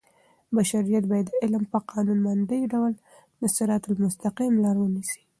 [0.55, 2.93] بشریت باید د علم په قانونمند ډول
[3.41, 5.21] د صراط المستقیم لار ونیسي.